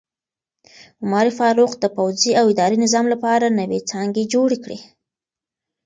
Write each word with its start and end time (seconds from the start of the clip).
عمر 1.03 1.27
فاروق 1.37 1.71
د 1.79 1.85
پوځي 1.97 2.31
او 2.39 2.45
اداري 2.53 2.77
نظام 2.83 3.05
لپاره 3.13 3.55
نوې 3.59 3.79
څانګې 3.89 4.23
جوړې 4.33 4.57
کړې. 4.63 4.79